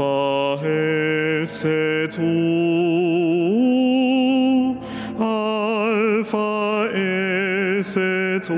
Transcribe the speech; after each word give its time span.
Alpha 0.00 0.66
es 0.66 1.62
et 1.62 2.18
O, 2.18 2.22
Alpha 5.18 6.88
es 6.94 7.96
et 7.98 8.50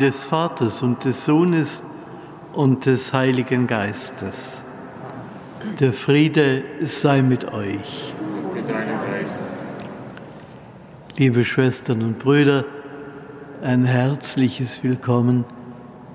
des 0.00 0.24
Vaters 0.24 0.82
und 0.82 1.04
des 1.04 1.24
Sohnes 1.24 1.84
und 2.54 2.86
des 2.86 3.12
Heiligen 3.12 3.66
Geistes. 3.66 4.62
Der 5.78 5.92
Friede 5.92 6.64
sei 6.80 7.20
mit 7.22 7.52
euch. 7.52 8.12
Liebe 11.16 11.44
Schwestern 11.44 12.02
und 12.02 12.18
Brüder, 12.18 12.64
ein 13.62 13.84
herzliches 13.84 14.82
Willkommen 14.82 15.44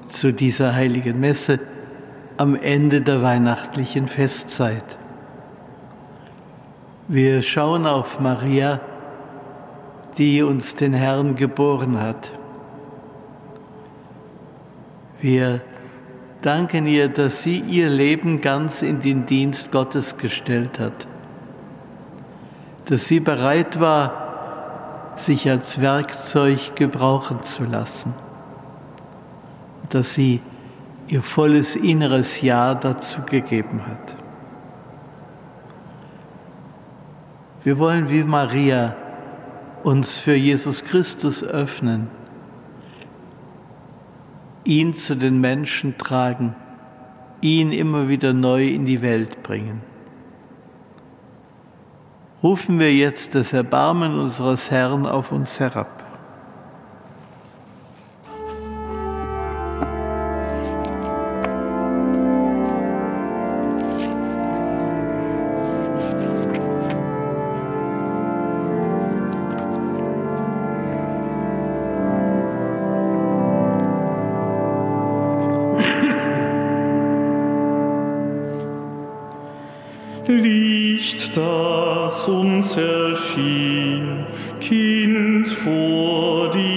zu 0.07 0.33
dieser 0.33 0.73
heiligen 0.73 1.19
Messe 1.19 1.59
am 2.37 2.55
Ende 2.55 3.01
der 3.01 3.21
weihnachtlichen 3.21 4.07
Festzeit. 4.07 4.97
Wir 7.07 7.43
schauen 7.43 7.85
auf 7.85 8.19
Maria, 8.19 8.81
die 10.17 10.41
uns 10.41 10.75
den 10.75 10.93
Herrn 10.93 11.35
geboren 11.35 12.01
hat. 12.01 12.31
Wir 15.25 15.61
danken 16.43 16.85
ihr, 16.85 17.09
dass 17.09 17.41
sie 17.41 17.57
ihr 17.57 17.89
Leben 17.89 18.41
ganz 18.41 18.83
in 18.83 19.01
den 19.01 19.25
Dienst 19.25 19.71
Gottes 19.71 20.17
gestellt 20.17 20.77
hat, 20.77 21.07
dass 22.85 23.07
sie 23.07 23.19
bereit 23.19 23.79
war, 23.79 25.15
sich 25.15 25.49
als 25.49 25.81
Werkzeug 25.81 26.75
gebrauchen 26.75 27.41
zu 27.41 27.63
lassen, 27.63 28.13
dass 29.89 30.13
sie 30.13 30.41
ihr 31.07 31.23
volles 31.23 31.75
inneres 31.75 32.41
Ja 32.41 32.75
dazu 32.75 33.23
gegeben 33.23 33.81
hat. 33.87 34.15
Wir 37.63 37.79
wollen 37.79 38.11
wie 38.11 38.23
Maria 38.23 38.95
uns 39.81 40.19
für 40.19 40.35
Jesus 40.35 40.83
Christus 40.83 41.43
öffnen 41.43 42.09
ihn 44.65 44.93
zu 44.93 45.15
den 45.15 45.39
Menschen 45.39 45.97
tragen, 45.97 46.55
ihn 47.41 47.71
immer 47.71 48.09
wieder 48.09 48.33
neu 48.33 48.67
in 48.67 48.85
die 48.85 49.01
Welt 49.01 49.43
bringen. 49.43 49.81
Rufen 52.43 52.79
wir 52.79 52.93
jetzt 52.93 53.33
das 53.33 53.53
Erbarmen 53.53 54.19
unseres 54.19 54.69
Herrn 54.69 55.05
auf 55.05 55.31
uns 55.31 55.59
herab. 55.59 56.04
Das 81.35 82.27
uns 82.27 82.77
erschien, 82.77 84.25
Kind, 84.61 85.47
vor 85.47 86.49
dem 86.49 86.74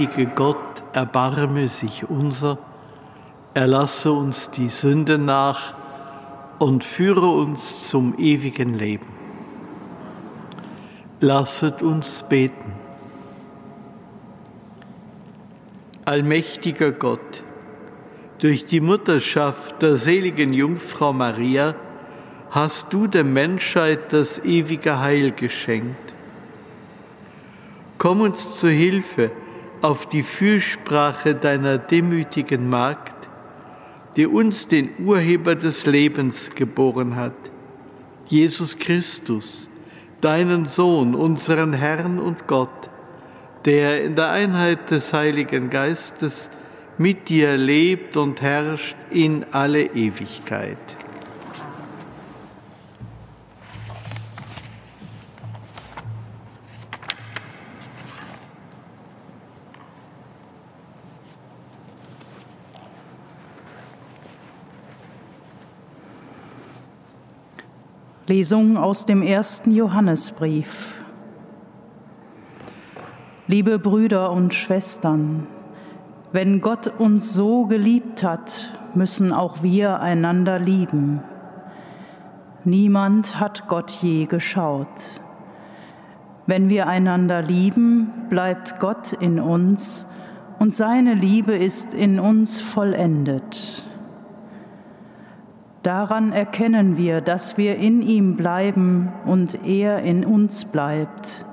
allmächtige 0.00 0.30
Gott 0.34 0.82
erbarme 0.94 1.68
sich 1.68 2.08
unser, 2.08 2.56
erlasse 3.52 4.10
uns 4.10 4.50
die 4.50 4.70
Sünde 4.70 5.18
nach 5.18 5.74
und 6.58 6.86
führe 6.86 7.26
uns 7.26 7.86
zum 7.90 8.18
ewigen 8.18 8.78
Leben. 8.78 9.04
Lasset 11.20 11.82
uns 11.82 12.22
beten. 12.22 12.72
Allmächtiger 16.06 16.92
Gott, 16.92 17.42
durch 18.38 18.64
die 18.64 18.80
Mutterschaft 18.80 19.82
der 19.82 19.96
seligen 19.96 20.54
Jungfrau 20.54 21.12
Maria 21.12 21.74
hast 22.50 22.90
du 22.94 23.06
der 23.06 23.24
Menschheit 23.24 24.14
das 24.14 24.42
ewige 24.46 24.98
Heil 24.98 25.32
geschenkt. 25.32 26.14
Komm 27.98 28.22
uns 28.22 28.58
zu 28.58 28.70
Hilfe 28.70 29.30
auf 29.82 30.08
die 30.08 30.22
Fürsprache 30.22 31.34
deiner 31.34 31.78
demütigen 31.78 32.68
Magd, 32.68 33.28
die 34.16 34.26
uns 34.26 34.68
den 34.68 34.90
Urheber 34.98 35.54
des 35.54 35.86
Lebens 35.86 36.54
geboren 36.54 37.16
hat, 37.16 37.32
Jesus 38.28 38.78
Christus, 38.78 39.68
deinen 40.20 40.66
Sohn, 40.66 41.14
unseren 41.14 41.72
Herrn 41.72 42.18
und 42.18 42.46
Gott, 42.46 42.90
der 43.64 44.04
in 44.04 44.16
der 44.16 44.30
Einheit 44.30 44.90
des 44.90 45.12
Heiligen 45.12 45.70
Geistes 45.70 46.50
mit 46.98 47.28
dir 47.28 47.56
lebt 47.56 48.16
und 48.16 48.42
herrscht 48.42 48.96
in 49.10 49.46
alle 49.52 49.84
Ewigkeit. 49.84 50.76
Lesung 68.30 68.76
aus 68.76 69.06
dem 69.06 69.22
ersten 69.22 69.72
Johannesbrief. 69.72 70.94
Liebe 73.48 73.80
Brüder 73.80 74.30
und 74.30 74.54
Schwestern, 74.54 75.48
wenn 76.30 76.60
Gott 76.60 76.86
uns 76.86 77.34
so 77.34 77.66
geliebt 77.66 78.22
hat, 78.22 78.70
müssen 78.94 79.32
auch 79.32 79.64
wir 79.64 79.98
einander 79.98 80.60
lieben. 80.60 81.24
Niemand 82.62 83.40
hat 83.40 83.66
Gott 83.66 83.90
je 83.90 84.26
geschaut. 84.26 84.86
Wenn 86.46 86.68
wir 86.68 86.86
einander 86.86 87.42
lieben, 87.42 88.12
bleibt 88.28 88.78
Gott 88.78 89.12
in 89.12 89.40
uns 89.40 90.06
und 90.60 90.72
seine 90.72 91.14
Liebe 91.14 91.56
ist 91.56 91.94
in 91.94 92.20
uns 92.20 92.60
vollendet. 92.60 93.89
Daran 95.82 96.32
erkennen 96.32 96.98
wir, 96.98 97.22
dass 97.22 97.56
wir 97.56 97.76
in 97.76 98.02
ihm 98.02 98.36
bleiben 98.36 99.12
und 99.24 99.66
er 99.66 100.02
in 100.02 100.26
uns 100.26 100.66
bleibt. 100.66 101.46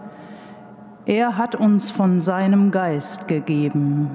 Er 1.06 1.38
hat 1.38 1.56
uns 1.56 1.92
von 1.92 2.20
seinem 2.20 2.72
Geist 2.72 3.30
gegeben. 3.30 4.10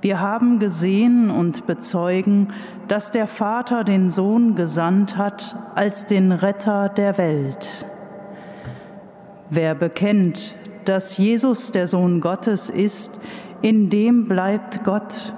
Wir 0.00 0.20
haben 0.20 0.60
gesehen 0.60 1.30
und 1.30 1.66
bezeugen, 1.66 2.52
dass 2.86 3.10
der 3.10 3.26
Vater 3.26 3.82
den 3.82 4.08
Sohn 4.08 4.54
gesandt 4.54 5.16
hat 5.16 5.56
als 5.74 6.06
den 6.06 6.30
Retter 6.30 6.88
der 6.88 7.18
Welt. 7.18 7.86
Wer 9.50 9.74
bekennt, 9.74 10.54
dass 10.84 11.18
Jesus 11.18 11.72
der 11.72 11.88
Sohn 11.88 12.20
Gottes 12.20 12.70
ist, 12.70 13.20
in 13.62 13.90
dem 13.90 14.28
bleibt 14.28 14.84
Gott 14.84 15.34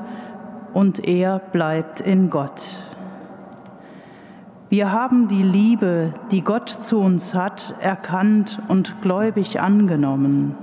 und 0.75 1.09
er 1.09 1.39
bleibt 1.39 2.03
in 2.03 2.29
Gott. 2.29 2.92
Wir 4.73 4.91
haben 4.91 5.29
die 5.29 5.43
Liebe, 5.43 6.15
die 6.31 6.41
Gott 6.41 6.71
zu 6.71 6.99
uns 6.99 7.35
hat, 7.35 7.75
erkannt 7.81 8.59
und 8.69 9.03
gläubig 9.03 9.61
angenommen. 9.61 10.57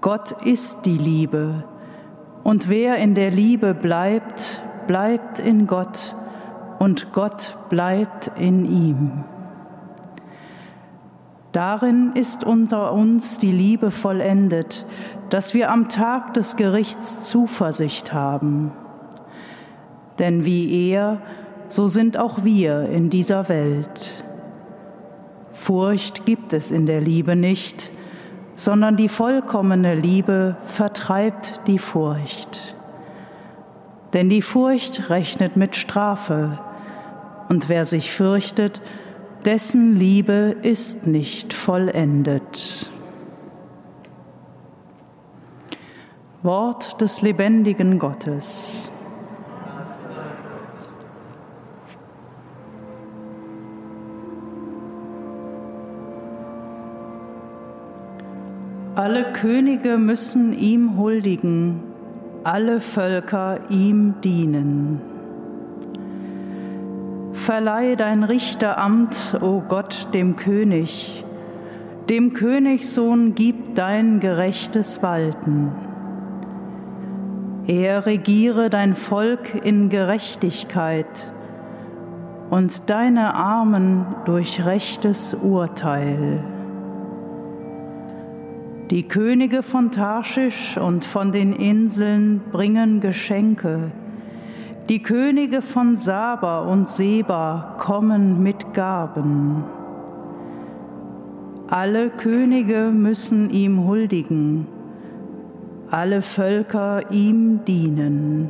Gott 0.00 0.46
ist 0.46 0.86
die 0.86 0.96
Liebe, 0.96 1.64
und 2.44 2.68
wer 2.68 2.98
in 2.98 3.16
der 3.16 3.32
Liebe 3.32 3.74
bleibt, 3.74 4.62
bleibt 4.86 5.40
in 5.40 5.66
Gott, 5.66 6.14
und 6.78 7.12
Gott 7.12 7.58
bleibt 7.70 8.30
in 8.38 8.64
ihm. 8.64 9.24
Darin 11.50 12.12
ist 12.12 12.44
unter 12.44 12.92
uns 12.92 13.38
die 13.38 13.50
Liebe 13.50 13.90
vollendet, 13.90 14.86
dass 15.28 15.54
wir 15.54 15.72
am 15.72 15.88
Tag 15.88 16.34
des 16.34 16.54
Gerichts 16.54 17.24
Zuversicht 17.24 18.12
haben. 18.12 18.70
Denn 20.20 20.44
wie 20.44 20.88
er, 20.88 21.20
so 21.68 21.86
sind 21.86 22.18
auch 22.18 22.44
wir 22.44 22.88
in 22.88 23.10
dieser 23.10 23.48
Welt. 23.48 24.24
Furcht 25.52 26.24
gibt 26.24 26.52
es 26.52 26.70
in 26.70 26.86
der 26.86 27.00
Liebe 27.00 27.36
nicht, 27.36 27.90
sondern 28.56 28.96
die 28.96 29.08
vollkommene 29.08 29.94
Liebe 29.94 30.56
vertreibt 30.64 31.60
die 31.66 31.78
Furcht. 31.78 32.76
Denn 34.12 34.28
die 34.28 34.42
Furcht 34.42 35.10
rechnet 35.10 35.56
mit 35.56 35.76
Strafe, 35.76 36.58
und 37.48 37.68
wer 37.68 37.84
sich 37.84 38.12
fürchtet, 38.12 38.82
dessen 39.44 39.96
Liebe 39.96 40.56
ist 40.62 41.06
nicht 41.06 41.52
vollendet. 41.52 42.92
Wort 46.42 47.00
des 47.00 47.22
lebendigen 47.22 47.98
Gottes. 47.98 48.92
Alle 58.98 59.26
Könige 59.32 59.96
müssen 59.96 60.52
ihm 60.52 60.98
huldigen, 60.98 61.84
alle 62.42 62.80
Völker 62.80 63.60
ihm 63.70 64.14
dienen. 64.24 65.00
Verleih 67.32 67.94
dein 67.94 68.24
Richteramt, 68.24 69.38
o 69.40 69.62
Gott, 69.68 70.08
dem 70.14 70.34
König, 70.34 71.24
dem 72.10 72.32
Königssohn 72.32 73.36
gib 73.36 73.76
dein 73.76 74.18
gerechtes 74.18 75.00
Walten. 75.00 75.70
Er 77.68 78.04
regiere 78.04 78.68
dein 78.68 78.96
Volk 78.96 79.64
in 79.64 79.90
Gerechtigkeit 79.90 81.32
und 82.50 82.90
deine 82.90 83.36
Armen 83.36 84.06
durch 84.24 84.66
rechtes 84.66 85.34
Urteil. 85.34 86.42
Die 88.90 89.02
Könige 89.02 89.62
von 89.62 89.90
Tarschisch 89.90 90.78
und 90.78 91.04
von 91.04 91.30
den 91.30 91.52
Inseln 91.52 92.40
bringen 92.50 93.00
Geschenke. 93.00 93.90
Die 94.88 95.02
Könige 95.02 95.60
von 95.60 95.98
Saba 95.98 96.60
und 96.60 96.88
Seba 96.88 97.74
kommen 97.76 98.42
mit 98.42 98.72
Gaben. 98.72 99.64
Alle 101.68 102.08
Könige 102.08 102.90
müssen 102.90 103.50
ihm 103.50 103.86
huldigen, 103.86 104.66
alle 105.90 106.22
Völker 106.22 107.10
ihm 107.10 107.66
dienen. 107.66 108.48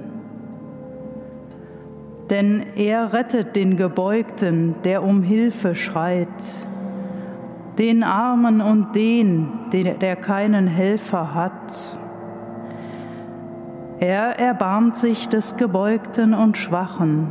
Denn 2.31 2.65
er 2.77 3.13
rettet 3.13 3.57
den 3.57 3.77
Gebeugten, 3.77 4.77
der 4.85 5.03
um 5.03 5.25
Hilfe 5.25 5.75
schreit 5.75 6.29
den 7.79 8.03
Armen 8.03 8.61
und 8.61 8.95
den, 8.95 9.49
der 9.73 10.17
keinen 10.17 10.67
Helfer 10.67 11.35
hat. 11.35 11.99
Er 14.01 14.39
erbarmt 14.39 14.97
sich 14.97 15.29
des 15.29 15.57
Gebeugten 15.57 16.35
und 16.35 16.59
Schwachen. 16.59 17.29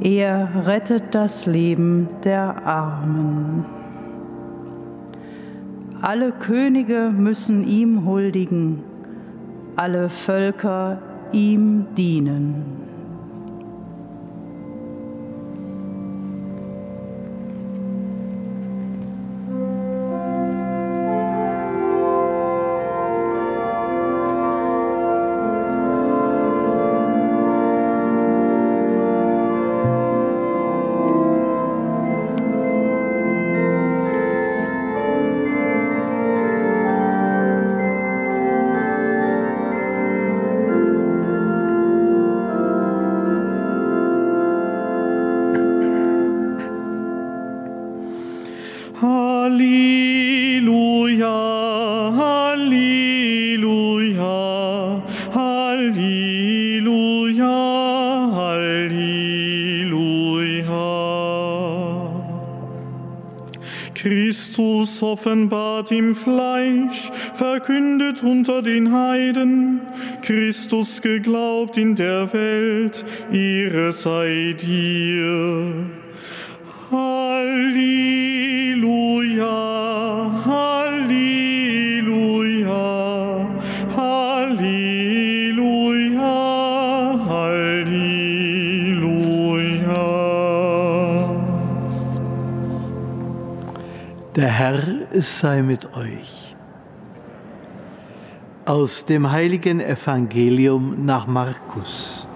Er 0.00 0.66
rettet 0.66 1.14
das 1.14 1.46
Leben 1.46 2.08
der 2.24 2.66
Armen. 2.66 3.66
Alle 6.00 6.32
Könige 6.32 7.10
müssen 7.14 7.66
ihm 7.66 8.06
huldigen, 8.06 8.82
alle 9.76 10.08
Völker 10.08 10.98
ihm 11.32 11.86
dienen. 11.96 12.87
Offenbart 65.12 65.90
im 65.90 66.14
Fleisch, 66.14 67.10
verkündet 67.34 68.22
unter 68.22 68.62
den 68.62 68.92
Heiden, 68.92 69.80
Christus 70.22 71.00
geglaubt 71.02 71.76
in 71.76 71.94
der 71.94 72.32
Welt, 72.32 73.04
ihre 73.32 73.92
sei 73.92 74.54
dir. 74.58 75.72
Halleluja. 76.90 77.98
Herr 95.10 95.22
sei 95.22 95.62
mit 95.62 95.96
euch. 95.96 96.54
Aus 98.66 99.06
dem 99.06 99.30
heiligen 99.30 99.80
Evangelium 99.80 101.06
nach 101.06 101.26
Markus. 101.26 102.26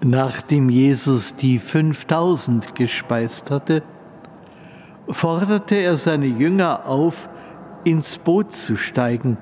Nachdem 0.00 0.68
Jesus 0.68 1.34
die 1.34 1.58
5000 1.58 2.74
gespeist 2.76 3.50
hatte, 3.50 3.82
forderte 5.08 5.74
er 5.74 5.96
seine 5.96 6.26
Jünger 6.26 6.86
auf, 6.86 7.28
ins 7.82 8.18
Boot 8.18 8.52
zu 8.52 8.76
steigen 8.76 9.36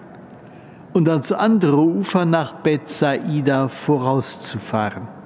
und 0.94 1.06
ans 1.08 1.32
andere 1.32 1.76
Ufer 1.76 2.24
nach 2.24 2.54
Bethsaida 2.54 3.68
vorauszufahren. 3.68 5.19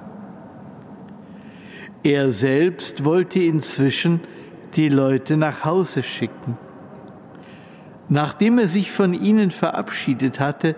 Er 2.05 2.31
selbst 2.31 3.03
wollte 3.03 3.39
inzwischen 3.39 4.19
die 4.75 4.89
Leute 4.89 5.37
nach 5.37 5.65
Hause 5.65 6.03
schicken. 6.03 6.55
Nachdem 8.09 8.59
er 8.59 8.67
sich 8.67 8.91
von 8.91 9.15
ihnen 9.15 9.49
verabschiedet 9.49 10.39
hatte, 10.39 10.75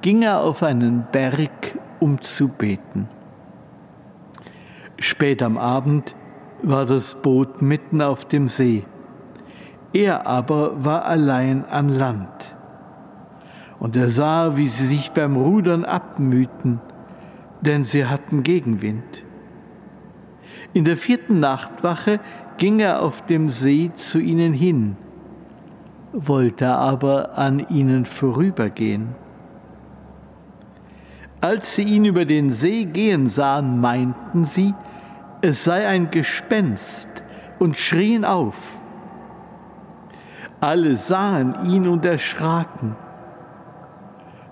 ging 0.00 0.22
er 0.22 0.40
auf 0.40 0.62
einen 0.62 1.04
Berg, 1.12 1.78
um 2.00 2.22
zu 2.22 2.48
beten. 2.48 3.06
Spät 4.98 5.42
am 5.42 5.58
Abend 5.58 6.16
war 6.62 6.86
das 6.86 7.20
Boot 7.20 7.60
mitten 7.60 8.00
auf 8.00 8.24
dem 8.24 8.48
See. 8.48 8.84
Er 9.92 10.26
aber 10.26 10.82
war 10.82 11.04
allein 11.04 11.66
an 11.66 11.90
Land. 11.90 12.54
Und 13.78 13.94
er 13.94 14.08
sah, 14.08 14.56
wie 14.56 14.68
sie 14.68 14.86
sich 14.86 15.10
beim 15.10 15.36
Rudern 15.36 15.84
abmühten, 15.84 16.80
denn 17.60 17.84
sie 17.84 18.06
hatten 18.06 18.42
Gegenwind. 18.42 19.24
In 20.72 20.84
der 20.84 20.96
vierten 20.96 21.40
Nachtwache 21.40 22.20
ging 22.58 22.80
er 22.80 23.02
auf 23.02 23.26
dem 23.26 23.50
See 23.50 23.90
zu 23.94 24.18
ihnen 24.18 24.52
hin, 24.52 24.96
wollte 26.12 26.68
aber 26.68 27.36
an 27.38 27.66
ihnen 27.68 28.06
vorübergehen. 28.06 29.14
Als 31.40 31.74
sie 31.74 31.82
ihn 31.82 32.04
über 32.04 32.24
den 32.24 32.52
See 32.52 32.84
gehen 32.84 33.26
sahen, 33.26 33.80
meinten 33.80 34.44
sie, 34.44 34.74
es 35.40 35.64
sei 35.64 35.88
ein 35.88 36.10
Gespenst 36.10 37.08
und 37.58 37.76
schrien 37.76 38.24
auf. 38.24 38.78
Alle 40.60 40.94
sahen 40.94 41.68
ihn 41.68 41.88
und 41.88 42.04
erschraken. 42.04 42.94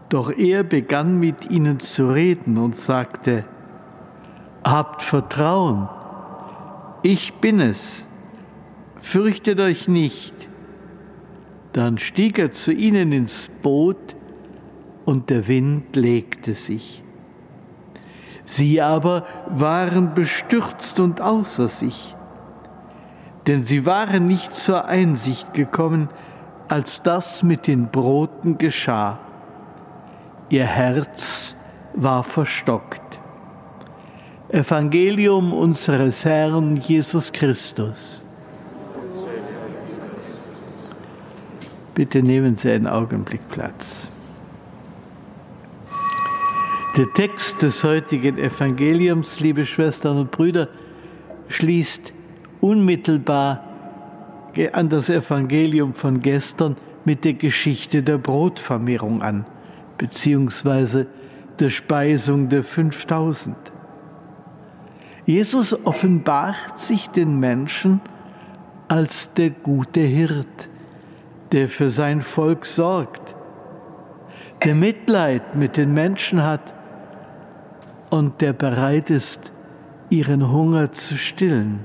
Doch 0.08 0.32
er 0.36 0.64
begann 0.64 1.20
mit 1.20 1.48
ihnen 1.48 1.78
zu 1.78 2.08
reden 2.08 2.58
und 2.58 2.74
sagte, 2.74 3.44
Habt 4.62 5.02
Vertrauen, 5.02 5.88
ich 7.02 7.34
bin 7.34 7.60
es, 7.60 8.06
fürchtet 9.00 9.58
euch 9.58 9.88
nicht. 9.88 10.34
Dann 11.72 11.98
stieg 11.98 12.38
er 12.38 12.52
zu 12.52 12.72
ihnen 12.72 13.12
ins 13.12 13.48
Boot 13.62 14.16
und 15.06 15.30
der 15.30 15.48
Wind 15.48 15.96
legte 15.96 16.54
sich. 16.54 17.02
Sie 18.44 18.82
aber 18.82 19.26
waren 19.48 20.14
bestürzt 20.14 21.00
und 21.00 21.20
außer 21.20 21.68
sich, 21.68 22.14
denn 23.46 23.64
sie 23.64 23.86
waren 23.86 24.26
nicht 24.26 24.54
zur 24.54 24.84
Einsicht 24.84 25.54
gekommen, 25.54 26.08
als 26.68 27.02
das 27.02 27.42
mit 27.42 27.66
den 27.66 27.88
Broten 27.88 28.58
geschah. 28.58 29.18
Ihr 30.50 30.66
Herz 30.66 31.56
war 31.94 32.22
verstockt. 32.24 33.09
Evangelium 34.52 35.52
unseres 35.52 36.24
Herrn 36.24 36.76
Jesus 36.76 37.30
Christus. 37.30 38.24
Bitte 41.94 42.20
nehmen 42.20 42.56
Sie 42.56 42.72
einen 42.72 42.88
Augenblick 42.88 43.48
Platz. 43.48 44.08
Der 46.96 47.12
Text 47.12 47.62
des 47.62 47.84
heutigen 47.84 48.38
Evangeliums, 48.38 49.38
liebe 49.38 49.64
Schwestern 49.64 50.18
und 50.18 50.32
Brüder, 50.32 50.68
schließt 51.48 52.12
unmittelbar 52.60 53.64
an 54.72 54.88
das 54.88 55.08
Evangelium 55.10 55.94
von 55.94 56.22
gestern 56.22 56.76
mit 57.04 57.24
der 57.24 57.34
Geschichte 57.34 58.02
der 58.02 58.18
Brotvermehrung 58.18 59.22
an, 59.22 59.46
beziehungsweise 59.96 61.06
der 61.60 61.70
Speisung 61.70 62.48
der 62.48 62.64
5000. 62.64 63.69
Jesus 65.30 65.86
offenbart 65.86 66.80
sich 66.80 67.08
den 67.08 67.38
Menschen 67.38 68.00
als 68.88 69.32
der 69.32 69.50
gute 69.50 70.00
Hirt, 70.00 70.68
der 71.52 71.68
für 71.68 71.88
sein 71.88 72.20
Volk 72.20 72.66
sorgt, 72.66 73.36
der 74.64 74.74
Mitleid 74.74 75.54
mit 75.54 75.76
den 75.76 75.94
Menschen 75.94 76.42
hat 76.42 76.74
und 78.10 78.40
der 78.40 78.52
bereit 78.52 79.08
ist, 79.08 79.52
ihren 80.08 80.50
Hunger 80.50 80.90
zu 80.90 81.16
stillen. 81.16 81.78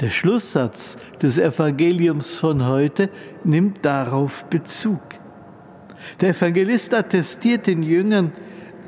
Der 0.00 0.08
Schlusssatz 0.08 0.96
des 1.20 1.36
Evangeliums 1.36 2.38
von 2.38 2.66
heute 2.66 3.10
nimmt 3.44 3.84
darauf 3.84 4.46
Bezug. 4.46 5.02
Der 6.22 6.30
Evangelist 6.30 6.94
attestiert 6.94 7.66
den 7.66 7.82
Jüngern, 7.82 8.32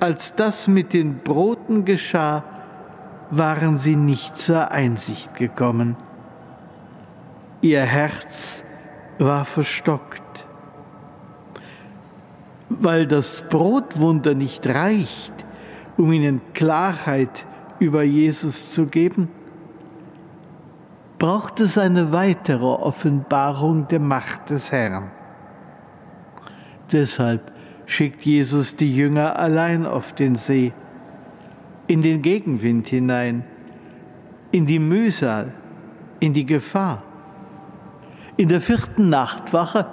als 0.01 0.35
das 0.35 0.69
mit 0.69 0.93
den 0.93 1.19
Broten 1.19 1.85
geschah, 1.85 2.45
waren 3.31 3.79
sie 3.79 3.97
nicht 3.97 4.37
zur 4.37 4.71
Einsicht 4.71 5.35
gekommen. 5.35 5.97
Ihr 7.61 7.83
Herz 7.83 8.65
war 9.19 9.45
verstockt. 9.45 10.23
Weil 12.69 13.07
das 13.07 13.43
Brotwunder 13.49 14.35
nicht 14.35 14.67
reicht, 14.67 15.33
um 15.97 16.13
ihnen 16.13 16.41
Klarheit 16.53 17.47
über 17.79 18.03
Jesus 18.03 18.73
zu 18.73 18.87
geben, 18.87 19.29
braucht 21.19 21.61
es 21.61 21.79
eine 21.79 22.13
weitere 22.13 22.65
Offenbarung 22.65 23.89
der 23.89 24.01
Macht 24.01 24.51
des 24.51 24.73
Herrn. 24.73 25.11
Deshalb 26.93 27.54
schickt 27.87 28.23
Jesus 28.23 28.77
die 28.77 28.95
Jünger 28.95 29.39
allein 29.39 29.87
auf 29.87 30.13
den 30.15 30.37
See, 30.37 30.73
in 31.87 32.03
den 32.03 32.23
Gegenwind 32.23 32.89
hinein, 32.89 33.45
in 34.51 34.67
die 34.67 34.79
Mühsal, 34.79 35.53
in 36.21 36.33
die 36.33 36.47
Gefahr. 36.47 37.03
In 38.37 38.49
der 38.49 38.61
vierten 38.61 39.11
Nachtwache, 39.11 39.87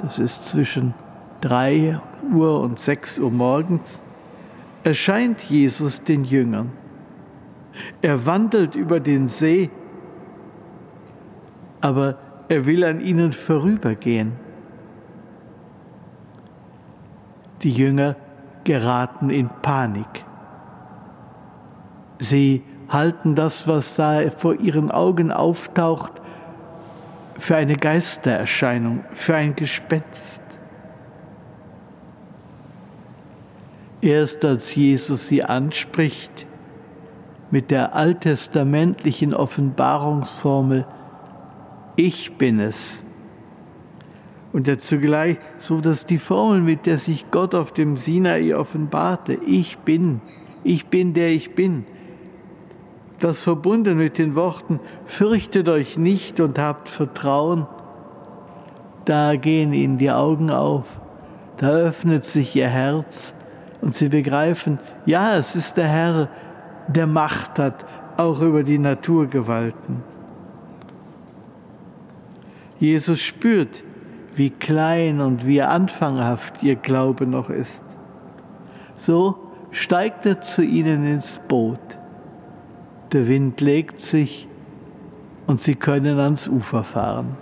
das 0.00 0.18
ist 0.18 0.46
zwischen 0.46 0.94
drei 1.40 2.00
Uhr 2.32 2.60
und 2.60 2.78
sechs 2.78 3.18
Uhr 3.18 3.30
morgens, 3.30 4.02
erscheint 4.84 5.40
Jesus 5.42 6.02
den 6.02 6.24
Jüngern. 6.24 6.72
Er 8.02 8.26
wandelt 8.26 8.74
über 8.74 9.00
den 9.00 9.28
See, 9.28 9.70
aber 11.80 12.18
er 12.48 12.66
will 12.66 12.84
an 12.84 13.00
ihnen 13.00 13.32
vorübergehen. 13.32 14.32
Die 17.62 17.72
Jünger 17.72 18.16
geraten 18.64 19.30
in 19.30 19.48
Panik. 19.48 20.24
Sie 22.18 22.62
halten 22.88 23.34
das, 23.34 23.68
was 23.68 23.96
da 23.96 24.30
vor 24.30 24.54
ihren 24.54 24.90
Augen 24.90 25.30
auftaucht, 25.30 26.12
für 27.38 27.56
eine 27.56 27.76
Geistererscheinung, 27.76 29.04
für 29.12 29.36
ein 29.36 29.54
Gespenst. 29.54 30.42
Erst 34.00 34.44
als 34.44 34.74
Jesus 34.74 35.28
sie 35.28 35.42
anspricht 35.42 36.46
mit 37.50 37.70
der 37.70 37.94
alttestamentlichen 37.94 39.34
Offenbarungsformel, 39.34 40.86
ich 41.96 42.36
bin 42.36 42.60
es, 42.60 43.04
und 44.58 44.66
der 44.66 44.80
zugleich 44.80 45.36
so, 45.58 45.80
dass 45.80 46.04
die 46.04 46.18
Formel, 46.18 46.60
mit 46.60 46.84
der 46.84 46.98
sich 46.98 47.30
Gott 47.30 47.54
auf 47.54 47.70
dem 47.70 47.96
Sinai 47.96 48.56
offenbarte, 48.56 49.38
ich 49.46 49.78
bin, 49.78 50.20
ich 50.64 50.88
bin 50.88 51.14
der 51.14 51.28
ich 51.28 51.54
bin, 51.54 51.86
das 53.20 53.44
verbunden 53.44 53.96
mit 53.96 54.18
den 54.18 54.34
Worten, 54.34 54.80
fürchtet 55.06 55.68
euch 55.68 55.96
nicht 55.96 56.40
und 56.40 56.58
habt 56.58 56.88
Vertrauen, 56.88 57.68
da 59.04 59.36
gehen 59.36 59.72
ihnen 59.72 59.96
die 59.96 60.10
Augen 60.10 60.50
auf, 60.50 61.00
da 61.58 61.68
öffnet 61.68 62.24
sich 62.24 62.56
ihr 62.56 62.66
Herz 62.66 63.34
und 63.80 63.94
sie 63.94 64.08
begreifen, 64.08 64.80
ja, 65.06 65.36
es 65.36 65.54
ist 65.54 65.76
der 65.76 65.86
Herr, 65.86 66.28
der 66.88 67.06
Macht 67.06 67.60
hat, 67.60 67.84
auch 68.16 68.40
über 68.40 68.64
die 68.64 68.78
Naturgewalten. 68.78 70.02
Jesus 72.80 73.20
spürt, 73.20 73.84
wie 74.34 74.50
klein 74.50 75.20
und 75.20 75.46
wie 75.46 75.62
anfanghaft 75.62 76.62
ihr 76.62 76.76
Glaube 76.76 77.26
noch 77.26 77.50
ist. 77.50 77.82
So 78.96 79.38
steigt 79.70 80.26
er 80.26 80.40
zu 80.40 80.62
ihnen 80.62 81.06
ins 81.06 81.38
Boot. 81.38 81.78
Der 83.12 83.28
Wind 83.28 83.60
legt 83.60 84.00
sich 84.00 84.48
und 85.46 85.60
sie 85.60 85.74
können 85.74 86.18
ans 86.18 86.46
Ufer 86.46 86.84
fahren. 86.84 87.36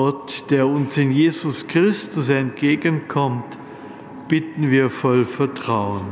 Gott, 0.00 0.44
der 0.50 0.68
uns 0.68 0.96
in 0.96 1.10
Jesus 1.10 1.66
Christus 1.66 2.28
entgegenkommt, 2.28 3.58
bitten 4.28 4.70
wir 4.70 4.90
voll 4.90 5.24
Vertrauen. 5.24 6.04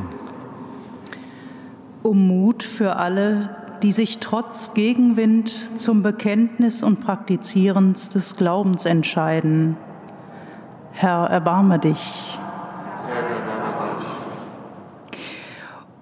Um 2.03 2.27
Mut 2.27 2.65
für 2.65 2.97
alle, 2.97 3.79
die 3.85 3.93
sich 3.93 4.19
trotz 4.19 4.75
Gegenwind 4.75 5.79
zum 5.79 6.03
Bekenntnis 6.03 6.83
und 6.83 7.01
Praktizieren 7.01 7.93
des 7.93 8.35
Glaubens 8.35 8.87
entscheiden. 8.87 9.77
Herr, 10.91 11.29
erbarme 11.29 11.79
dich. 11.79 12.37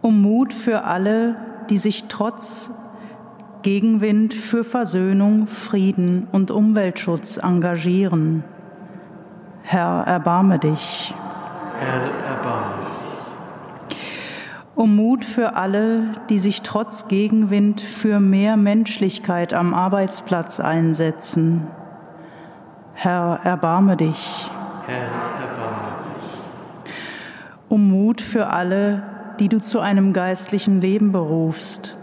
Um 0.00 0.22
Mut 0.22 0.54
für 0.54 0.84
alle, 0.84 1.36
die 1.68 1.76
sich 1.76 2.04
trotz 2.04 2.70
Gegenwind 3.64 4.34
für 4.34 4.62
Versöhnung, 4.62 5.46
Frieden 5.46 6.28
und 6.32 6.50
Umweltschutz 6.50 7.38
engagieren. 7.38 8.44
Herr, 9.62 10.04
erbarme 10.06 10.58
dich. 10.58 11.14
Herr, 11.80 12.02
erbarme 12.36 12.74
dich. 13.88 13.96
Um 14.74 14.94
Mut 14.94 15.24
für 15.24 15.56
alle, 15.56 16.08
die 16.28 16.38
sich 16.38 16.60
trotz 16.60 17.08
Gegenwind 17.08 17.80
für 17.80 18.20
mehr 18.20 18.58
Menschlichkeit 18.58 19.54
am 19.54 19.72
Arbeitsplatz 19.72 20.60
einsetzen. 20.60 21.66
Herr, 22.92 23.40
erbarme 23.44 23.96
dich. 23.96 24.50
Herr, 24.86 25.04
erbarme 25.04 26.04
dich. 26.84 26.92
Um 27.70 27.88
Mut 27.88 28.20
für 28.20 28.48
alle, 28.48 29.04
die 29.40 29.48
du 29.48 29.58
zu 29.58 29.80
einem 29.80 30.12
geistlichen 30.12 30.82
Leben 30.82 31.12
berufst 31.12 31.96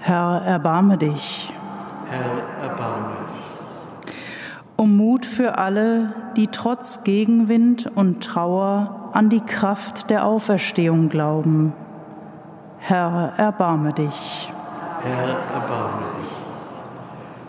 Herr, 0.00 0.42
erbarme 0.46 0.96
dich. 0.96 1.52
Herr, 2.08 2.70
erbarme 2.70 3.08
dich. 3.08 4.14
Um 4.76 4.96
Mut 4.96 5.26
für 5.26 5.58
alle, 5.58 6.14
die 6.36 6.46
trotz 6.46 7.04
Gegenwind 7.04 7.90
und 7.94 8.24
Trauer 8.24 9.10
an 9.12 9.28
die 9.28 9.42
Kraft 9.42 10.08
der 10.08 10.24
Auferstehung 10.24 11.10
glauben. 11.10 11.74
Herr, 12.78 13.34
erbarme 13.36 13.92
dich. 13.92 14.50
Herr, 15.02 15.28
erbarme 15.54 16.02
dich. 16.18 16.30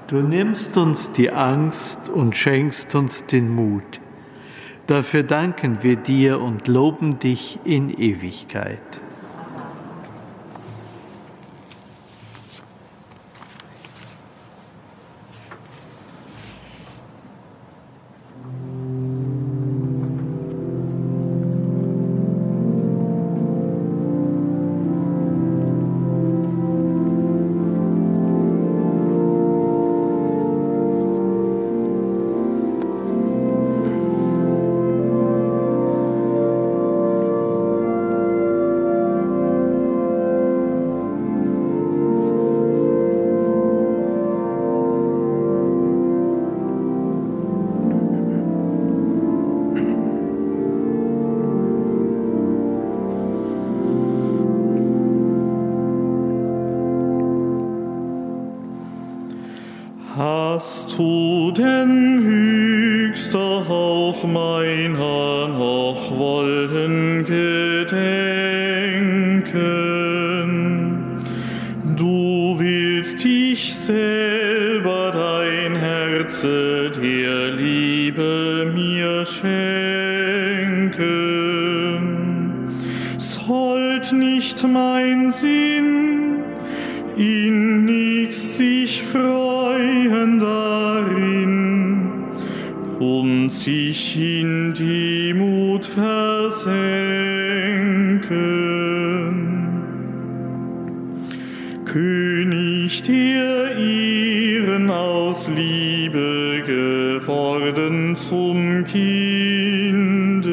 Du 0.08 0.18
nimmst 0.18 0.76
uns 0.76 1.14
die 1.14 1.32
Angst 1.32 2.10
und 2.10 2.36
schenkst 2.36 2.94
uns 2.96 3.28
den 3.28 3.56
Mut. 3.56 4.02
Dafür 4.88 5.24
danken 5.24 5.84
wir 5.84 5.96
dir 5.96 6.42
und 6.42 6.68
loben 6.68 7.18
dich 7.20 7.60
in 7.64 7.90
Ewigkeit. 7.90 8.82
Und 93.02 93.50
sich 93.50 94.16
in 94.16 94.74
Demut 94.76 95.84
versenken. 95.86 96.72
König 101.84 103.02
der 103.02 103.76
Ehren 103.76 104.92
aus 104.92 105.50
Liebe 105.50 106.62
geworden 106.64 108.16
zum 108.16 108.86
Kinde, 108.86 110.52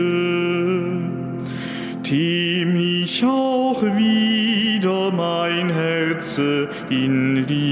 dem 2.10 2.76
ich 2.76 3.24
auch 3.26 3.82
wieder 3.82 5.12
mein 5.12 5.68
Herz 5.68 6.40
in 6.88 7.36
Liebe 7.46 7.67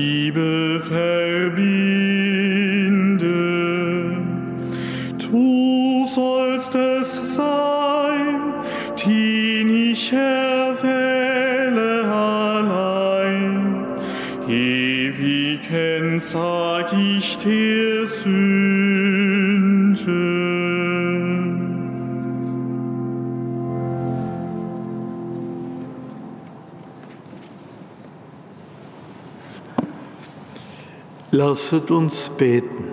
Lasset 31.37 31.91
uns 31.91 32.31
beten. 32.31 32.85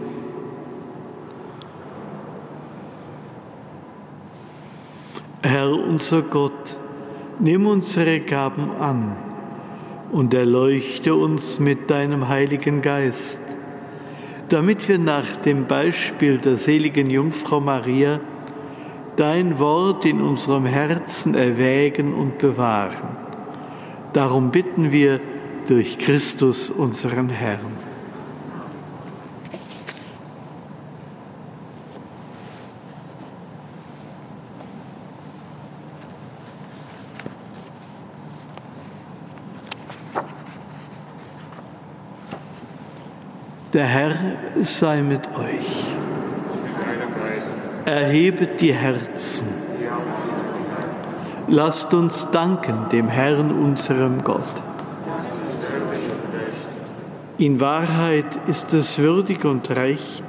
Herr 5.41 5.71
unser 5.71 6.23
Gott, 6.23 6.75
nimm 7.39 7.65
unsere 7.65 8.19
Gaben 8.19 8.69
an 8.81 9.15
und 10.11 10.33
erleuchte 10.33 11.15
uns 11.15 11.61
mit 11.61 11.89
deinem 11.89 12.27
Heiligen 12.27 12.81
Geist, 12.81 13.39
damit 14.49 14.89
wir 14.89 14.99
nach 14.99 15.37
dem 15.45 15.65
Beispiel 15.65 16.37
der 16.37 16.57
seligen 16.57 17.09
Jungfrau 17.09 17.61
Maria 17.61 18.19
dein 19.15 19.57
Wort 19.57 20.03
in 20.03 20.19
unserem 20.19 20.65
Herzen 20.65 21.33
erwägen 21.33 22.13
und 22.13 22.39
bewahren. 22.39 23.15
Darum 24.11 24.51
bitten 24.51 24.91
wir 24.91 25.21
durch 25.69 25.97
Christus 25.97 26.69
unseren 26.69 27.29
Herrn. 27.29 27.92
Der 43.73 43.85
Herr 43.85 44.13
sei 44.55 45.01
mit 45.01 45.27
euch. 45.35 45.85
Erhebet 47.85 48.61
die 48.61 48.71
Herzen. 48.71 49.47
Lasst 51.47 51.91
uns 51.95 52.29
danken 52.29 52.85
dem 52.91 53.07
Herrn, 53.07 53.51
unserem 53.51 54.23
Gott. 54.23 54.43
In 57.39 57.59
Wahrheit 57.59 58.27
ist 58.45 58.75
es 58.75 58.99
würdig 58.99 59.43
und 59.43 59.71
recht, 59.71 60.23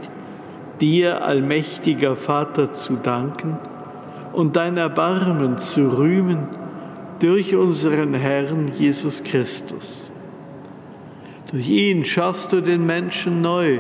dir, 0.81 1.23
allmächtiger 1.23 2.17
Vater, 2.17 2.73
zu 2.73 2.95
danken 2.95 3.59
und 4.33 4.57
dein 4.57 4.79
Erbarmen 4.79 5.59
zu 5.59 5.89
rühmen 5.89 6.49
durch 7.21 7.55
unseren 7.55 8.15
Herrn 8.15 8.73
Jesus 8.75 9.23
Christus 9.23 10.11
durch 11.55 11.71
ihn 11.71 12.05
schaffst 12.05 12.53
du 12.53 12.61
den 12.61 12.85
Menschen 12.85 13.41
neu 13.41 13.79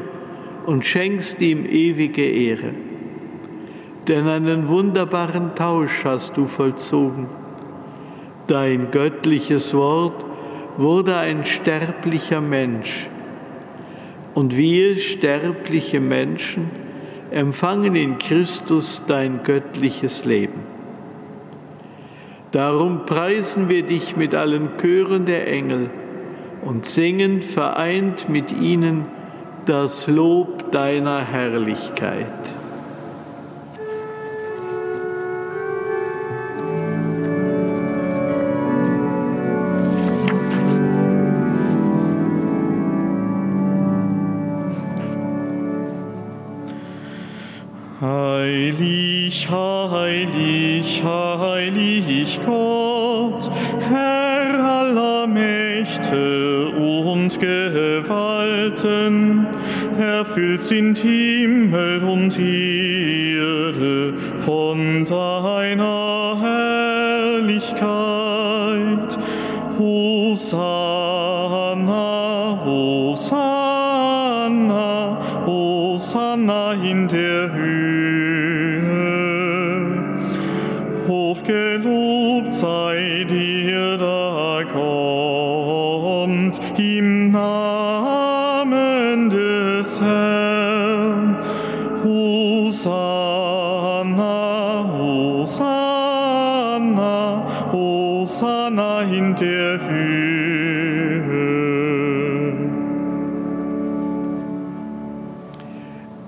und 0.64 0.86
schenkst 0.86 1.40
ihm 1.40 1.66
ewige 1.66 2.24
Ehre. 2.24 2.70
Denn 4.06 4.28
einen 4.28 4.68
wunderbaren 4.68 5.56
Tausch 5.56 6.04
hast 6.04 6.36
du 6.36 6.46
vollzogen. 6.46 7.26
Dein 8.46 8.92
göttliches 8.92 9.74
Wort 9.74 10.24
wurde 10.76 11.16
ein 11.16 11.44
sterblicher 11.44 12.40
Mensch. 12.40 13.08
Und 14.34 14.56
wir 14.56 14.94
sterbliche 14.94 15.98
Menschen 15.98 16.70
empfangen 17.32 17.96
in 17.96 18.18
Christus 18.18 19.02
dein 19.08 19.42
göttliches 19.42 20.24
Leben. 20.24 20.60
Darum 22.52 23.04
preisen 23.04 23.68
wir 23.68 23.82
dich 23.82 24.16
mit 24.16 24.32
allen 24.32 24.68
Chören 24.80 25.26
der 25.26 25.48
Engel 25.48 25.90
und 26.64 26.86
singen 26.86 27.42
vereint 27.42 28.28
mit 28.28 28.52
ihnen 28.52 29.06
das 29.66 30.06
Lob 30.06 30.72
deiner 30.72 31.20
Herrlichkeit. 31.20 32.26
Erfüllt's 60.64 60.70
in 60.70 60.94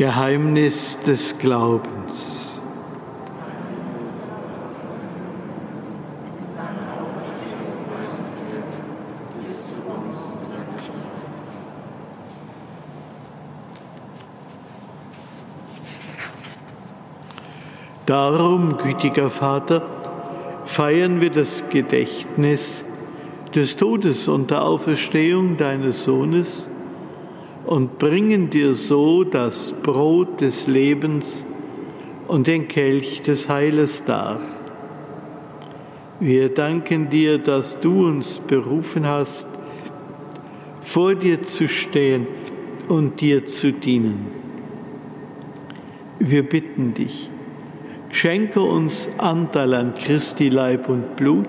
Geheimnis 0.00 0.98
des 1.06 1.36
Glaubens. 1.36 2.58
Darum, 18.06 18.78
gütiger 18.78 19.28
Vater, 19.28 19.82
feiern 20.64 21.20
wir 21.20 21.28
das 21.28 21.68
Gedächtnis 21.68 22.86
des 23.54 23.76
Todes 23.76 24.28
und 24.28 24.50
der 24.50 24.62
Auferstehung 24.62 25.58
deines 25.58 26.04
Sohnes, 26.04 26.70
und 27.70 28.00
bringen 28.00 28.50
dir 28.50 28.74
so 28.74 29.22
das 29.22 29.72
Brot 29.72 30.40
des 30.40 30.66
Lebens 30.66 31.46
und 32.26 32.48
den 32.48 32.66
Kelch 32.66 33.22
des 33.22 33.48
Heiles 33.48 34.04
dar. 34.04 34.40
Wir 36.18 36.48
danken 36.48 37.10
dir, 37.10 37.38
dass 37.38 37.78
du 37.78 38.08
uns 38.08 38.40
berufen 38.40 39.06
hast, 39.06 39.48
vor 40.80 41.14
dir 41.14 41.44
zu 41.44 41.68
stehen 41.68 42.26
und 42.88 43.20
dir 43.20 43.44
zu 43.44 43.72
dienen. 43.72 44.26
Wir 46.18 46.42
bitten 46.42 46.92
dich, 46.92 47.30
Schenke 48.10 48.62
uns 48.62 49.08
Anteil 49.18 49.74
an 49.74 49.94
Christi 49.94 50.48
Leib 50.48 50.88
und 50.88 51.14
Blut 51.14 51.48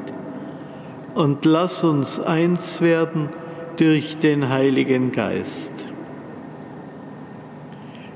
und 1.15 1.45
lass 1.45 1.83
uns 1.83 2.19
eins 2.19 2.79
werden 2.79 3.29
durch 3.77 4.19
den 4.19 4.49
Heiligen 4.49 5.11
Geist. 5.11 5.87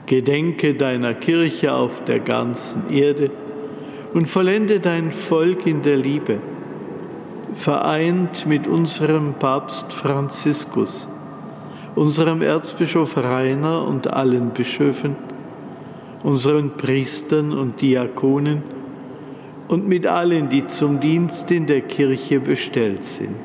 Gedenke 0.05 0.75
deiner 0.75 1.13
Kirche 1.13 1.73
auf 1.73 2.03
der 2.03 2.19
ganzen 2.19 2.89
Erde 2.91 3.31
und 4.13 4.27
vollende 4.27 4.79
dein 4.79 5.11
Volk 5.11 5.65
in 5.65 5.81
der 5.81 5.97
Liebe, 5.97 6.39
vereint 7.53 8.45
mit 8.45 8.67
unserem 8.67 9.33
Papst 9.33 9.93
Franziskus, 9.93 11.09
unserem 11.95 12.41
Erzbischof 12.41 13.17
Rainer 13.17 13.87
und 13.87 14.13
allen 14.13 14.51
Bischöfen, 14.51 15.15
unseren 16.23 16.77
Priestern 16.77 17.51
und 17.51 17.81
Diakonen 17.81 18.63
und 19.67 19.87
mit 19.87 20.05
allen, 20.05 20.49
die 20.49 20.67
zum 20.67 20.99
Dienst 20.99 21.51
in 21.51 21.65
der 21.65 21.81
Kirche 21.81 22.39
bestellt 22.39 23.05
sind. 23.05 23.44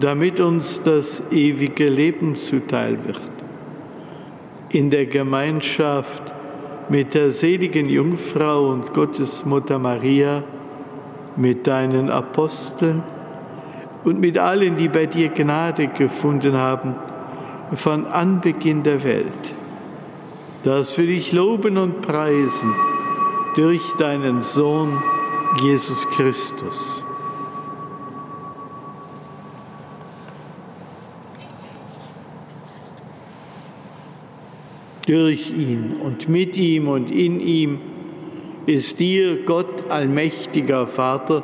damit 0.00 0.40
uns 0.40 0.82
das 0.82 1.22
ewige 1.30 1.88
Leben 1.88 2.36
zuteil 2.36 2.98
wird. 3.04 3.20
In 4.70 4.90
der 4.90 5.06
Gemeinschaft 5.06 6.22
mit 6.88 7.14
der 7.14 7.30
seligen 7.30 7.88
Jungfrau 7.88 8.68
und 8.68 8.94
Gottesmutter 8.94 9.78
Maria, 9.78 10.42
mit 11.36 11.66
deinen 11.66 12.10
Aposteln 12.10 13.02
und 14.04 14.20
mit 14.20 14.38
allen, 14.38 14.76
die 14.76 14.88
bei 14.88 15.06
dir 15.06 15.28
Gnade 15.28 15.88
gefunden 15.88 16.54
haben, 16.54 16.94
von 17.74 18.06
Anbeginn 18.06 18.82
der 18.82 19.04
Welt, 19.04 19.54
dass 20.64 20.96
wir 20.98 21.06
dich 21.06 21.32
loben 21.32 21.76
und 21.76 22.02
preisen 22.02 22.74
durch 23.54 23.82
deinen 23.98 24.40
Sohn 24.40 25.02
Jesus 25.62 26.08
Christus. 26.10 27.04
Durch 35.08 35.50
ihn 35.50 35.94
und 36.04 36.28
mit 36.28 36.58
ihm 36.58 36.86
und 36.86 37.10
in 37.10 37.40
ihm 37.40 37.80
ist 38.66 39.00
dir, 39.00 39.42
Gott 39.46 39.90
allmächtiger 39.90 40.86
Vater, 40.86 41.42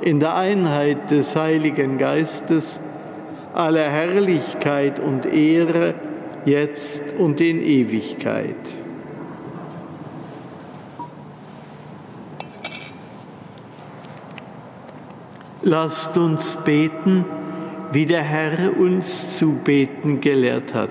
in 0.00 0.18
der 0.18 0.34
Einheit 0.34 1.12
des 1.12 1.36
Heiligen 1.36 1.96
Geistes, 1.96 2.80
aller 3.54 3.88
Herrlichkeit 3.88 4.98
und 4.98 5.26
Ehre, 5.26 5.94
jetzt 6.44 7.04
und 7.16 7.40
in 7.40 7.62
Ewigkeit. 7.62 8.56
Lasst 15.62 16.16
uns 16.16 16.56
beten, 16.64 17.24
wie 17.92 18.06
der 18.06 18.22
Herr 18.22 18.76
uns 18.76 19.36
zu 19.36 19.52
beten 19.62 20.20
gelehrt 20.20 20.74
hat. 20.74 20.90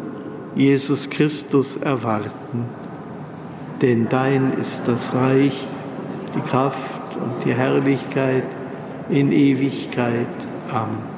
Jesus 0.55 1.09
Christus 1.09 1.77
erwarten. 1.77 2.65
Denn 3.81 4.07
dein 4.09 4.53
ist 4.59 4.81
das 4.85 5.13
Reich, 5.13 5.65
die 6.35 6.41
Kraft 6.41 7.15
und 7.15 7.45
die 7.45 7.53
Herrlichkeit 7.53 8.43
in 9.09 9.31
Ewigkeit. 9.31 10.27
Amen. 10.69 11.11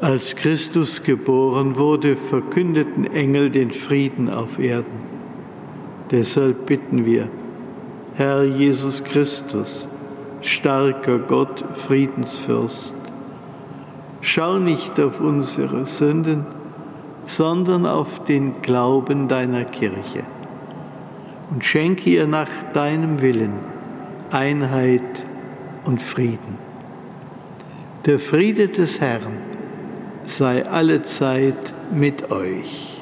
Als 0.00 0.36
Christus 0.36 1.02
geboren 1.02 1.76
wurde, 1.76 2.14
verkündeten 2.14 3.12
Engel 3.12 3.50
den 3.50 3.72
Frieden 3.72 4.30
auf 4.30 4.58
Erden. 4.58 5.00
Deshalb 6.10 6.66
bitten 6.66 7.04
wir, 7.04 7.28
Herr 8.14 8.44
Jesus 8.44 9.02
Christus, 9.02 9.88
starker 10.40 11.18
Gott, 11.18 11.64
Friedensfürst, 11.72 12.96
schau 14.20 14.58
nicht 14.58 14.98
auf 15.00 15.20
unsere 15.20 15.86
Sünden, 15.86 16.46
sondern 17.26 17.86
auf 17.86 18.24
den 18.24 18.62
Glauben 18.62 19.28
deiner 19.28 19.64
Kirche 19.64 20.24
und 21.50 21.64
schenke 21.64 22.10
ihr 22.10 22.26
nach 22.26 22.48
deinem 22.72 23.20
Willen 23.20 23.54
Einheit 24.30 25.26
und 25.84 26.02
Frieden. 26.02 26.58
Der 28.06 28.18
Friede 28.18 28.68
des 28.68 29.00
Herrn 29.00 29.38
sei 30.24 30.66
alle 30.66 31.02
Zeit 31.02 31.74
mit 31.90 32.30
euch. 32.30 32.97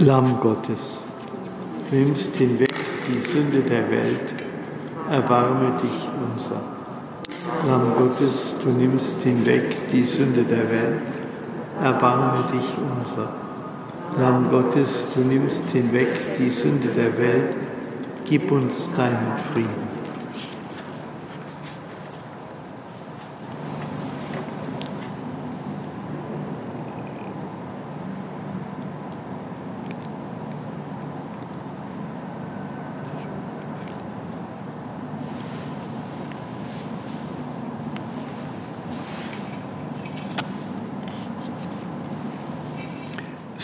Lamm 0.00 0.38
Gottes, 0.40 1.02
nimmst 1.90 2.36
hinweg 2.36 2.72
die 3.08 3.18
Sünde 3.18 3.68
der 3.68 3.90
Welt, 3.90 4.32
erbarme 5.10 5.72
dich 5.82 6.08
unser. 6.22 6.60
Lamm 7.66 7.94
Gottes, 7.96 8.54
du 8.62 8.70
nimmst 8.70 9.24
hinweg 9.24 9.90
die 9.92 10.04
Sünde 10.04 10.44
der 10.44 10.70
Welt, 10.70 11.02
erbarme 11.82 12.44
dich 12.52 12.68
unser. 12.78 13.32
Lamm 14.20 14.48
Gottes, 14.48 15.06
du 15.16 15.22
nimmst 15.22 15.64
hinweg 15.72 16.38
die 16.38 16.50
Sünde 16.50 16.90
der 16.96 17.18
Welt, 17.18 17.56
gib 18.24 18.52
uns 18.52 18.94
deinen 18.94 19.32
Frieden. 19.52 19.87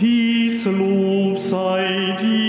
Dies 0.00 0.64
Lob 0.64 1.36
sei 1.36 2.14
dir 2.20 2.47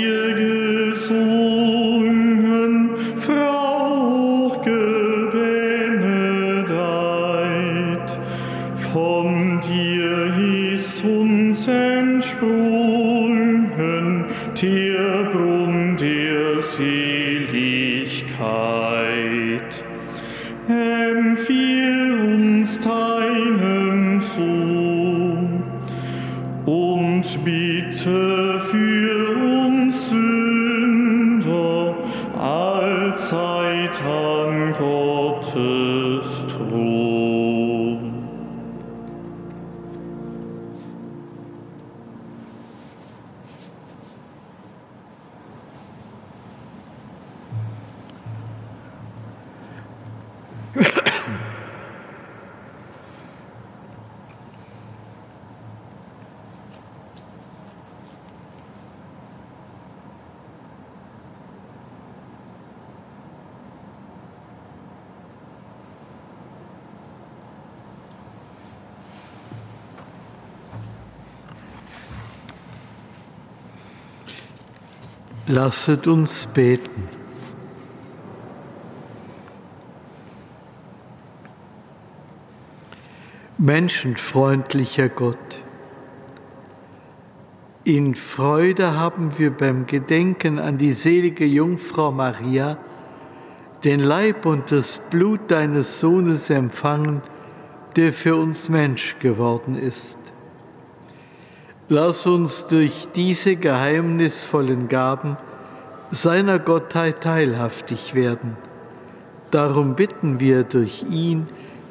Lasset 75.51 76.05
uns 76.05 76.45
beten. 76.45 77.09
Menschenfreundlicher 83.57 85.09
Gott, 85.09 85.37
in 87.83 88.13
Freude 88.13 88.95
haben 88.95 89.39
wir 89.39 89.49
beim 89.49 89.87
Gedenken 89.87 90.59
an 90.59 90.77
die 90.77 90.93
selige 90.93 91.45
Jungfrau 91.45 92.11
Maria 92.11 92.77
den 93.83 94.01
Leib 94.01 94.45
und 94.45 94.71
das 94.71 95.01
Blut 95.09 95.49
deines 95.49 95.99
Sohnes 95.99 96.51
empfangen, 96.51 97.23
der 97.95 98.13
für 98.13 98.35
uns 98.35 98.69
Mensch 98.69 99.17
geworden 99.17 99.75
ist. 99.75 100.28
Lass 101.91 102.27
uns 102.27 102.67
durch 102.67 103.07
diese 103.15 103.55
geheimnisvollen 103.55 104.89
Gaben 104.89 105.37
seiner 106.11 106.59
Gottheit 106.59 107.21
teilhaftig 107.21 108.13
werden. 108.13 108.55
Darum 109.49 109.95
bitten 109.95 110.39
wir 110.39 110.63
durch 110.63 111.03
ihn, 111.09 111.47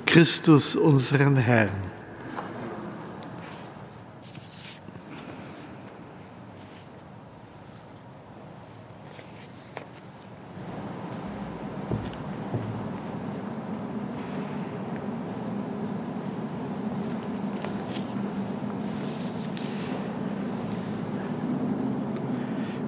Christus 0.06 0.76
unseren 0.76 1.36
Herrn. 1.36 1.88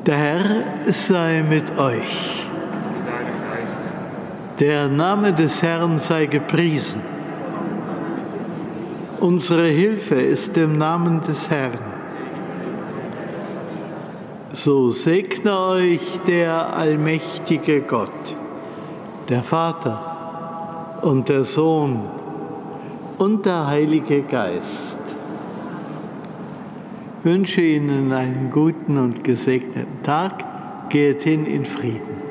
Der 0.07 0.17
Sei 0.93 1.45
mit 1.49 1.79
euch. 1.79 2.45
Der 4.59 4.89
Name 4.89 5.33
des 5.33 5.63
Herrn 5.63 6.01
sei 6.01 6.27
gepriesen. 6.27 7.01
Unsere 9.21 9.69
Hilfe 9.69 10.17
ist 10.17 10.57
im 10.57 10.79
Namen 10.79 11.21
des 11.21 11.49
Herrn. 11.49 11.79
So 14.51 14.91
segne 14.91 15.57
euch 15.61 16.21
der 16.27 16.75
allmächtige 16.75 17.83
Gott, 17.83 18.37
der 19.29 19.45
Vater 19.45 20.99
und 21.03 21.29
der 21.29 21.45
Sohn 21.45 22.01
und 23.19 23.47
der 23.47 23.69
Heilige 23.69 24.23
Geist. 24.23 24.99
Ich 27.21 27.25
wünsche 27.25 27.61
Ihnen 27.61 28.13
einen 28.13 28.51
guten 28.51 28.99
und 28.99 29.23
gesegneten 29.23 30.03
Tag. 30.03 30.50
Geht 30.91 31.23
hin 31.23 31.47
in 31.47 31.65
Frieden. 31.65 32.30